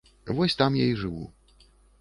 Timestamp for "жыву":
1.03-1.29